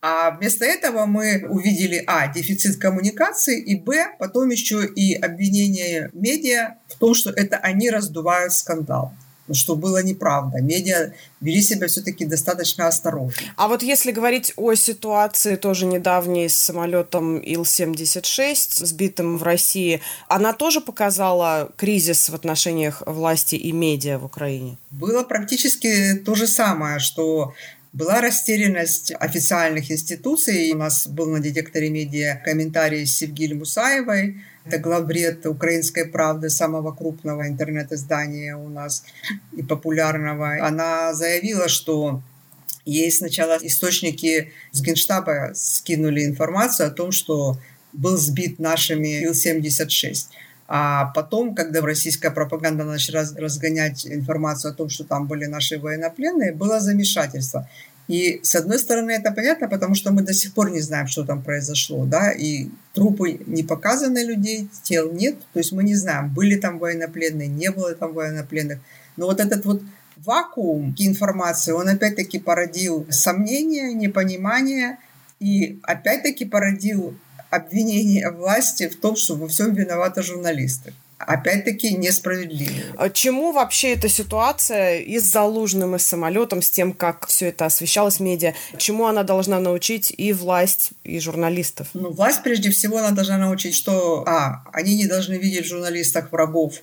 А 0.00 0.32
вместо 0.32 0.64
этого 0.64 1.06
мы 1.06 1.44
увидели, 1.48 2.02
а, 2.06 2.32
дефицит 2.32 2.76
коммуникации, 2.76 3.60
и, 3.60 3.76
б, 3.76 4.08
потом 4.18 4.48
еще 4.50 4.84
и 4.84 5.14
обвинение 5.14 6.10
медиа 6.12 6.76
в 6.88 6.98
том, 6.98 7.14
что 7.14 7.30
это 7.30 7.56
они 7.56 7.90
раздувают 7.90 8.52
скандал 8.52 9.14
что 9.54 9.76
было 9.76 10.02
неправда. 10.02 10.60
Медиа 10.60 11.12
вели 11.40 11.62
себя 11.62 11.86
все-таки 11.86 12.24
достаточно 12.24 12.86
осторожно. 12.86 13.42
А 13.56 13.68
вот 13.68 13.82
если 13.82 14.12
говорить 14.12 14.52
о 14.56 14.74
ситуации 14.74 15.56
тоже 15.56 15.86
недавней 15.86 16.48
с 16.48 16.56
самолетом 16.56 17.38
Ил-76, 17.38 18.84
сбитым 18.84 19.38
в 19.38 19.42
России, 19.42 20.00
она 20.28 20.52
тоже 20.52 20.80
показала 20.80 21.70
кризис 21.76 22.28
в 22.28 22.34
отношениях 22.34 23.02
власти 23.06 23.54
и 23.56 23.72
медиа 23.72 24.18
в 24.18 24.24
Украине? 24.24 24.78
Было 24.90 25.22
практически 25.22 26.14
то 26.14 26.34
же 26.34 26.46
самое, 26.46 26.98
что 26.98 27.54
была 27.92 28.20
растерянность 28.20 29.12
официальных 29.18 29.90
институций. 29.90 30.72
У 30.72 30.76
нас 30.76 31.06
был 31.06 31.26
на 31.26 31.40
детекторе 31.40 31.90
медиа 31.90 32.40
комментарий 32.44 33.06
Севгиль 33.06 33.54
Мусаевой, 33.54 34.36
это 34.68 34.78
главред 34.78 35.46
«Украинской 35.46 36.04
правды», 36.04 36.50
самого 36.50 36.92
крупного 36.92 37.48
интернет-издания 37.48 38.56
у 38.56 38.68
нас 38.68 39.04
и 39.56 39.62
популярного. 39.62 40.64
Она 40.66 41.14
заявила, 41.14 41.68
что 41.68 42.22
ей 42.84 43.10
сначала 43.10 43.58
источники 43.62 44.52
с 44.72 44.80
Генштаба 44.80 45.52
скинули 45.54 46.24
информацию 46.24 46.88
о 46.88 46.90
том, 46.90 47.12
что 47.12 47.58
был 47.92 48.16
сбит 48.16 48.58
нашими 48.58 49.24
Ил-76. 49.24 50.28
А 50.70 51.06
потом, 51.14 51.54
когда 51.54 51.80
российская 51.80 52.30
пропаганда 52.30 52.84
начала 52.84 53.24
разгонять 53.36 54.06
информацию 54.06 54.72
о 54.72 54.74
том, 54.74 54.90
что 54.90 55.04
там 55.04 55.26
были 55.26 55.46
наши 55.46 55.78
военнопленные, 55.78 56.52
было 56.52 56.78
замешательство. 56.80 57.68
И 58.08 58.40
с 58.42 58.54
одной 58.54 58.78
стороны 58.78 59.10
это 59.10 59.30
понятно, 59.32 59.68
потому 59.68 59.94
что 59.94 60.12
мы 60.12 60.22
до 60.22 60.32
сих 60.32 60.54
пор 60.54 60.70
не 60.70 60.80
знаем, 60.80 61.06
что 61.08 61.24
там 61.24 61.42
произошло, 61.42 62.06
да, 62.06 62.32
и 62.32 62.70
трупы 62.94 63.38
не 63.46 63.62
показаны 63.62 64.24
людей, 64.24 64.70
тел 64.82 65.12
нет, 65.12 65.36
то 65.52 65.58
есть 65.58 65.72
мы 65.72 65.84
не 65.84 65.94
знаем, 65.94 66.32
были 66.32 66.56
там 66.56 66.78
военнопленные, 66.78 67.48
не 67.48 67.70
было 67.70 67.94
там 67.94 68.14
военнопленных. 68.14 68.78
Но 69.18 69.26
вот 69.26 69.40
этот 69.40 69.66
вот 69.66 69.82
вакуум 70.16 70.94
информации, 70.98 71.72
он 71.72 71.88
опять-таки 71.88 72.38
породил 72.38 73.06
сомнения, 73.10 73.92
непонимание 73.92 74.98
и 75.38 75.78
опять-таки 75.82 76.46
породил 76.46 77.14
обвинение 77.50 78.30
власти 78.30 78.88
в 78.88 78.98
том, 78.98 79.16
что 79.16 79.36
во 79.36 79.48
всем 79.48 79.74
виноваты 79.74 80.22
журналисты 80.22 80.94
опять-таки 81.18 81.94
несправедливо. 81.94 82.72
А 82.96 83.10
чему 83.10 83.52
вообще 83.52 83.94
эта 83.94 84.08
ситуация 84.08 84.98
и 84.98 85.18
с 85.18 85.24
Залужным, 85.24 85.96
и 85.96 85.98
с 85.98 86.06
самолетом, 86.06 86.62
с 86.62 86.70
тем, 86.70 86.92
как 86.92 87.26
все 87.26 87.48
это 87.48 87.66
освещалось 87.66 88.18
в 88.18 88.20
медиа, 88.20 88.54
чему 88.76 89.06
она 89.06 89.24
должна 89.24 89.60
научить 89.60 90.12
и 90.16 90.32
власть, 90.32 90.90
и 91.04 91.18
журналистов? 91.20 91.88
Ну, 91.94 92.10
власть, 92.12 92.42
прежде 92.42 92.70
всего, 92.70 92.98
она 92.98 93.10
должна 93.10 93.38
научить, 93.38 93.74
что, 93.74 94.24
а, 94.26 94.64
они 94.72 94.96
не 94.96 95.06
должны 95.06 95.34
видеть 95.34 95.66
в 95.66 95.68
журналистах 95.68 96.32
врагов, 96.32 96.74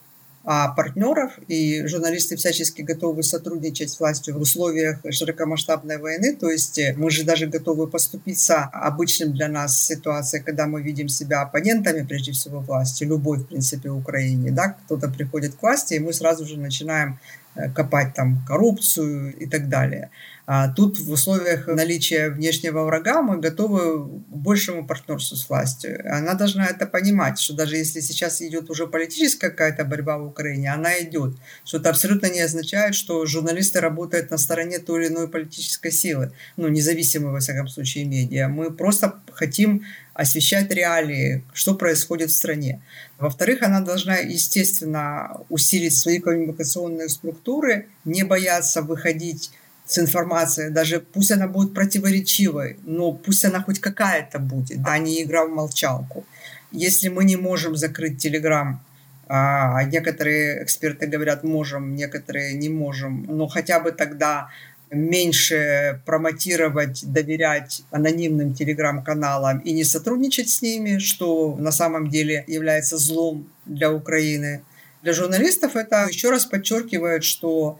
партнеров, 0.45 1.31
и 1.47 1.85
журналисты 1.87 2.35
всячески 2.35 2.83
готовы 2.83 3.23
сотрудничать 3.23 3.89
с 3.89 3.99
властью 3.99 4.37
в 4.37 4.41
условиях 4.41 4.99
широкомасштабной 5.09 5.97
войны. 5.97 6.35
То 6.35 6.51
есть 6.51 6.77
э, 6.77 6.93
мы 6.97 7.09
же 7.09 7.23
даже 7.23 7.47
готовы 7.47 7.87
поступиться 7.87 8.63
обычным 8.63 9.33
для 9.33 9.47
нас 9.47 9.85
ситуацией, 9.85 10.43
когда 10.43 10.67
мы 10.67 10.83
видим 10.83 11.09
себя 11.09 11.41
оппонентами, 11.41 12.05
прежде 12.05 12.31
всего, 12.31 12.59
власти, 12.59 13.03
любой, 13.03 13.39
в 13.39 13.47
принципе, 13.47 13.89
Украине. 13.89 14.51
Да? 14.51 14.75
Кто-то 14.85 15.09
приходит 15.09 15.55
к 15.55 15.61
власти, 15.63 15.95
и 15.95 15.99
мы 15.99 16.13
сразу 16.13 16.45
же 16.45 16.59
начинаем 16.59 17.19
э, 17.55 17.71
копать 17.71 18.13
там 18.13 18.45
коррупцию 18.47 19.35
и 19.35 19.47
так 19.47 19.67
далее. 19.67 20.11
А 20.47 20.67
тут 20.67 20.99
в 20.99 21.11
условиях 21.11 21.65
наличия 21.65 22.29
внешнего 22.29 22.83
врага 22.83 23.23
мы 23.23 23.39
готовы 23.39 24.05
к 24.05 24.07
большему 24.29 24.85
партнерству 24.85 25.35
с 25.35 25.49
властью. 25.49 26.03
Она 26.05 26.35
должна 26.35 26.67
это 26.67 26.85
понимать, 26.85 27.39
что 27.39 27.55
даже 27.55 27.77
если 27.77 27.99
сейчас 27.99 28.43
идет 28.43 28.69
уже 28.69 28.85
политическая 28.85 29.49
какая-то 29.49 29.85
борьба 29.85 30.19
в 30.19 30.27
Украине, 30.27 30.71
она 30.71 30.99
идет. 31.01 31.35
Что 31.63 31.77
это 31.77 31.89
абсолютно 31.89 32.27
не 32.27 32.41
означает, 32.41 32.93
что 32.93 33.25
журналисты 33.25 33.79
работают 33.79 34.29
на 34.29 34.37
стороне 34.37 34.77
той 34.77 35.05
или 35.05 35.11
иной 35.11 35.27
политической 35.27 35.91
силы, 35.91 36.31
ну, 36.57 36.67
независимые, 36.67 37.31
во 37.31 37.39
всяком 37.39 37.67
случае, 37.67 38.05
медиа. 38.05 38.47
Мы 38.47 38.71
просто 38.71 39.19
хотим 39.33 39.83
освещать 40.13 40.71
реалии, 40.71 41.43
что 41.53 41.73
происходит 41.73 42.29
в 42.29 42.35
стране. 42.35 42.81
Во-вторых, 43.17 43.63
она 43.63 43.81
должна, 43.81 44.17
естественно, 44.17 45.41
усилить 45.49 45.97
свои 45.97 46.19
коммуникационные 46.19 47.09
структуры, 47.09 47.87
не 48.05 48.23
бояться 48.23 48.81
выходить 48.83 49.51
с 49.85 49.99
информацией, 49.99 50.71
даже 50.71 50.99
пусть 50.99 51.31
она 51.31 51.47
будет 51.47 51.73
противоречивой, 51.73 52.77
но 52.83 53.11
пусть 53.11 53.45
она 53.45 53.61
хоть 53.61 53.79
какая-то 53.79 54.39
будет, 54.39 54.79
а 54.85 54.97
не 54.97 55.21
игра 55.21 55.45
в 55.45 55.49
молчалку. 55.49 56.25
Если 56.71 57.09
мы 57.09 57.23
не 57.23 57.35
можем 57.35 57.75
закрыть 57.75 58.17
Телеграм, 58.17 58.81
а 59.27 59.83
некоторые 59.83 60.63
эксперты 60.63 61.07
говорят, 61.07 61.43
можем, 61.43 61.95
некоторые 61.95 62.53
не 62.53 62.69
можем, 62.69 63.25
но 63.27 63.47
хотя 63.47 63.79
бы 63.79 63.91
тогда 63.91 64.49
меньше 64.91 66.01
промотировать, 66.05 67.03
доверять 67.11 67.81
анонимным 67.91 68.53
телеграм-каналам 68.53 69.59
и 69.59 69.73
не 69.73 69.83
сотрудничать 69.83 70.49
с 70.49 70.61
ними, 70.61 70.99
что 70.99 71.55
на 71.55 71.71
самом 71.71 72.09
деле 72.09 72.43
является 72.47 72.97
злом 72.97 73.47
для 73.65 73.91
Украины. 73.91 74.61
Для 75.01 75.13
журналистов 75.13 75.75
это 75.75 76.07
еще 76.07 76.29
раз 76.29 76.45
подчеркивает, 76.45 77.23
что 77.23 77.79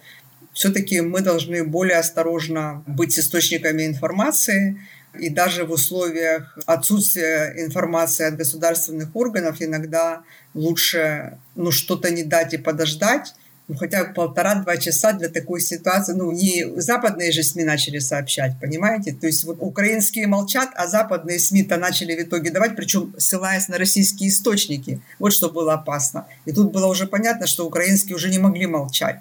все-таки 0.55 1.01
мы 1.01 1.21
должны 1.21 1.65
более 1.65 1.97
осторожно 1.97 2.81
быть 2.87 3.19
источниками 3.19 3.85
информации, 3.85 4.79
И 5.19 5.29
даже 5.29 5.63
в 5.63 5.71
условиях 5.71 6.57
отсутствия 6.65 7.53
информации 7.57 8.27
от 8.27 8.35
государственных 8.35 9.15
органов 9.15 9.61
иногда 9.61 10.23
лучше 10.53 11.37
ну, 11.55 11.71
что-то 11.71 12.09
не 12.11 12.23
дать 12.23 12.53
и 12.53 12.57
подождать, 12.57 13.33
ну, 13.67 13.75
хотя 13.77 14.03
полтора-два 14.03 14.77
часа 14.77 15.13
для 15.13 15.29
такой 15.29 15.61
ситуации, 15.61 16.13
ну, 16.13 16.31
не 16.31 16.65
западные 16.81 17.31
же 17.31 17.43
СМИ 17.43 17.63
начали 17.63 17.99
сообщать, 17.99 18.59
понимаете? 18.61 19.13
То 19.13 19.27
есть 19.27 19.43
вот 19.45 19.57
украинские 19.59 20.27
молчат, 20.27 20.69
а 20.75 20.87
западные 20.87 21.39
СМИ-то 21.39 21.77
начали 21.77 22.15
в 22.15 22.21
итоге 22.21 22.51
давать, 22.51 22.75
причем 22.75 23.15
ссылаясь 23.17 23.67
на 23.69 23.77
российские 23.77 24.29
источники. 24.29 24.99
Вот 25.19 25.31
что 25.33 25.49
было 25.49 25.73
опасно. 25.73 26.27
И 26.45 26.51
тут 26.51 26.71
было 26.71 26.87
уже 26.87 27.07
понятно, 27.07 27.47
что 27.47 27.65
украинские 27.65 28.15
уже 28.15 28.29
не 28.29 28.39
могли 28.39 28.67
молчать. 28.67 29.19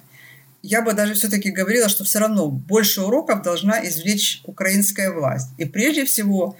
Я 0.66 0.80
бы 0.80 0.94
даже 0.94 1.12
все-таки 1.12 1.50
говорила, 1.50 1.90
что 1.90 2.04
все 2.04 2.20
равно 2.20 2.48
больше 2.48 3.02
уроков 3.02 3.42
должна 3.42 3.86
извлечь 3.86 4.40
украинская 4.44 5.12
власть. 5.12 5.50
И 5.58 5.66
прежде 5.66 6.06
всего 6.06 6.56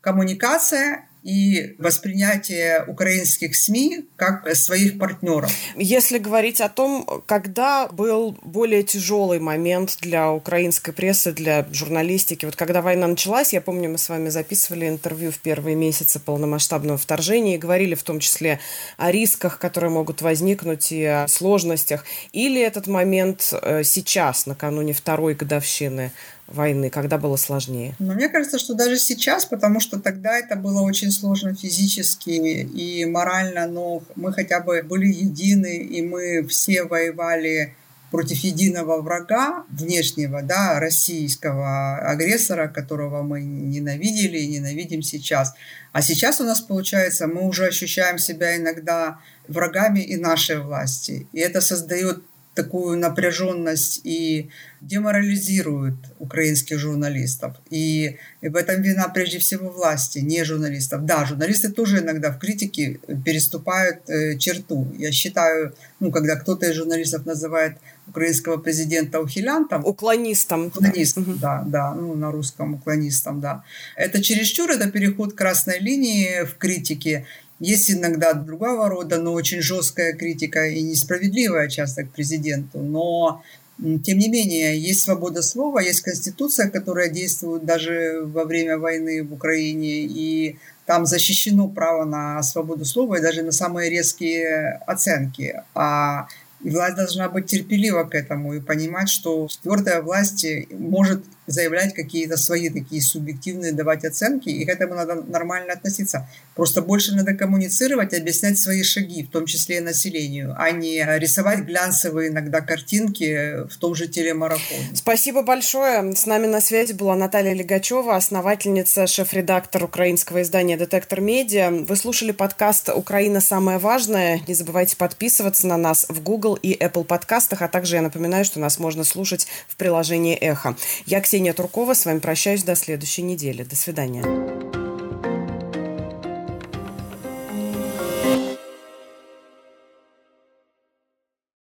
коммуникация 0.00 1.06
и 1.24 1.74
воспринятие 1.78 2.84
украинских 2.86 3.56
СМИ 3.56 4.04
как 4.16 4.54
своих 4.54 4.98
партнеров. 4.98 5.50
Если 5.74 6.18
говорить 6.18 6.60
о 6.60 6.68
том, 6.68 7.22
когда 7.26 7.88
был 7.88 8.36
более 8.42 8.82
тяжелый 8.82 9.40
момент 9.40 9.96
для 10.02 10.30
украинской 10.30 10.92
прессы, 10.92 11.32
для 11.32 11.66
журналистики, 11.72 12.44
вот 12.44 12.56
когда 12.56 12.82
война 12.82 13.06
началась, 13.06 13.54
я 13.54 13.62
помню, 13.62 13.88
мы 13.88 13.96
с 13.96 14.10
вами 14.10 14.28
записывали 14.28 14.86
интервью 14.86 15.32
в 15.32 15.38
первые 15.38 15.74
месяцы 15.76 16.20
полномасштабного 16.20 16.98
вторжения 16.98 17.54
и 17.54 17.58
говорили 17.58 17.94
в 17.94 18.02
том 18.02 18.20
числе 18.20 18.60
о 18.98 19.10
рисках, 19.10 19.58
которые 19.58 19.90
могут 19.90 20.20
возникнуть 20.20 20.92
и 20.92 21.04
о 21.04 21.26
сложностях. 21.26 22.04
Или 22.32 22.60
этот 22.60 22.86
момент 22.86 23.54
э, 23.62 23.82
сейчас, 23.82 24.44
накануне 24.44 24.92
второй 24.92 25.32
годовщины 25.34 26.12
войны, 26.46 26.90
когда 26.90 27.18
было 27.18 27.36
сложнее? 27.36 27.94
Но 27.98 28.14
мне 28.14 28.28
кажется, 28.28 28.58
что 28.58 28.74
даже 28.74 28.98
сейчас, 28.98 29.44
потому 29.44 29.80
что 29.80 29.98
тогда 29.98 30.38
это 30.38 30.56
было 30.56 30.80
очень 30.82 31.10
сложно 31.10 31.54
физически 31.54 32.30
и 32.30 33.04
морально, 33.04 33.66
но 33.66 34.02
мы 34.16 34.32
хотя 34.32 34.60
бы 34.60 34.82
были 34.82 35.06
едины, 35.06 35.76
и 35.76 36.02
мы 36.02 36.46
все 36.46 36.84
воевали 36.84 37.74
против 38.10 38.38
единого 38.38 39.02
врага 39.02 39.64
внешнего, 39.68 40.40
да, 40.40 40.78
российского 40.78 41.96
агрессора, 41.96 42.68
которого 42.68 43.22
мы 43.22 43.42
ненавидели 43.42 44.38
и 44.38 44.46
ненавидим 44.46 45.02
сейчас. 45.02 45.54
А 45.92 46.00
сейчас 46.00 46.40
у 46.40 46.44
нас 46.44 46.60
получается, 46.60 47.26
мы 47.26 47.44
уже 47.44 47.66
ощущаем 47.66 48.18
себя 48.18 48.56
иногда 48.56 49.18
врагами 49.48 49.98
и 49.98 50.16
нашей 50.16 50.60
власти. 50.60 51.26
И 51.32 51.40
это 51.40 51.60
создает 51.60 52.22
такую 52.54 52.98
напряженность 52.98 54.00
и 54.04 54.48
деморализирует 54.80 55.94
украинских 56.18 56.78
журналистов. 56.78 57.56
И 57.70 58.16
в 58.42 58.54
этом 58.54 58.82
вина 58.82 59.08
прежде 59.08 59.38
всего 59.38 59.70
власти, 59.70 60.18
не 60.18 60.44
журналистов. 60.44 61.04
Да, 61.04 61.24
журналисты 61.24 61.70
тоже 61.70 61.98
иногда 61.98 62.30
в 62.30 62.38
критике 62.38 63.00
переступают 63.24 64.08
э, 64.08 64.36
черту. 64.38 64.86
Я 64.98 65.10
считаю, 65.10 65.74
ну, 66.00 66.10
когда 66.10 66.36
кто-то 66.36 66.66
из 66.66 66.76
журналистов 66.76 67.26
называет 67.26 67.78
украинского 68.06 68.58
президента 68.58 69.20
ухилянтом. 69.20 69.84
Уклонистом. 69.84 70.66
Уклонистом, 70.66 71.38
да, 71.40 71.62
да, 71.64 71.64
да, 71.66 71.94
ну, 71.94 72.14
на 72.14 72.30
русском 72.30 72.74
уклонистом, 72.74 73.40
да. 73.40 73.64
Это 73.96 74.22
чересчур, 74.22 74.70
это 74.70 74.90
переход 74.90 75.34
красной 75.34 75.80
линии 75.80 76.44
в 76.44 76.56
критике. 76.58 77.26
Есть 77.64 77.90
иногда 77.90 78.34
другого 78.34 78.90
рода, 78.90 79.18
но 79.18 79.32
очень 79.32 79.62
жесткая 79.62 80.12
критика 80.12 80.66
и 80.66 80.82
несправедливая 80.82 81.68
часто 81.68 82.02
к 82.04 82.10
президенту. 82.10 82.80
Но 82.80 83.42
тем 83.78 84.18
не 84.18 84.28
менее, 84.28 84.78
есть 84.78 85.04
свобода 85.04 85.40
слова, 85.42 85.80
есть 85.80 86.02
конституция, 86.02 86.68
которая 86.68 87.08
действует 87.08 87.64
даже 87.64 88.20
во 88.22 88.44
время 88.44 88.76
войны 88.76 89.24
в 89.24 89.32
Украине, 89.32 90.02
и 90.02 90.58
там 90.84 91.06
защищено 91.06 91.68
право 91.68 92.04
на 92.04 92.42
свободу 92.42 92.84
слова 92.84 93.16
и 93.16 93.22
даже 93.22 93.42
на 93.42 93.52
самые 93.52 93.88
резкие 93.88 94.82
оценки. 94.86 95.62
А 95.74 96.28
власть 96.60 96.96
должна 96.96 97.30
быть 97.30 97.46
терпелива 97.46 98.04
к 98.04 98.14
этому 98.14 98.52
и 98.52 98.60
понимать, 98.60 99.08
что 99.08 99.48
четвертая 99.48 100.02
власть 100.02 100.46
может 100.70 101.24
заявлять 101.46 101.94
какие-то 101.94 102.36
свои 102.36 102.68
такие 102.70 103.02
субъективные, 103.02 103.72
давать 103.72 104.04
оценки, 104.04 104.48
и 104.48 104.64
к 104.64 104.68
этому 104.68 104.94
надо 104.94 105.14
нормально 105.14 105.72
относиться. 105.72 106.28
Просто 106.54 106.82
больше 106.82 107.14
надо 107.14 107.34
коммуницировать, 107.34 108.14
объяснять 108.14 108.58
свои 108.58 108.82
шаги, 108.82 109.24
в 109.24 109.30
том 109.30 109.46
числе 109.46 109.78
и 109.78 109.80
населению, 109.80 110.54
а 110.58 110.70
не 110.70 111.04
рисовать 111.18 111.60
глянцевые 111.60 112.30
иногда 112.30 112.60
картинки 112.60 113.66
в 113.68 113.76
том 113.78 113.94
же 113.94 114.06
телемарафоне. 114.06 114.90
Спасибо 114.94 115.42
большое. 115.42 116.14
С 116.14 116.26
нами 116.26 116.46
на 116.46 116.60
связи 116.60 116.92
была 116.92 117.16
Наталья 117.16 117.52
Легачева, 117.52 118.16
основательница, 118.16 119.06
шеф-редактор 119.06 119.84
украинского 119.84 120.42
издания 120.42 120.76
«Детектор 120.76 121.20
Медиа». 121.20 121.70
Вы 121.70 121.96
слушали 121.96 122.32
подкаст 122.32 122.88
«Украина. 122.88 123.40
Самое 123.40 123.78
важное». 123.78 124.40
Не 124.46 124.54
забывайте 124.54 124.96
подписываться 124.96 125.66
на 125.66 125.76
нас 125.76 126.06
в 126.08 126.22
Google 126.22 126.54
и 126.54 126.74
Apple 126.74 127.04
подкастах, 127.04 127.62
а 127.62 127.68
также 127.68 127.96
я 127.96 128.02
напоминаю, 128.02 128.44
что 128.44 128.60
нас 128.60 128.78
можно 128.78 129.04
слушать 129.04 129.46
в 129.68 129.76
приложении 129.76 130.36
«Эхо». 130.36 130.76
Я, 131.06 131.20
Ксения 131.34 131.52
Туркова, 131.52 131.94
с 131.94 132.06
вами 132.06 132.20
прощаюсь 132.20 132.62
до 132.62 132.76
следующей 132.76 133.22
недели. 133.22 133.64
До 133.64 133.74
свидания. 133.74 134.22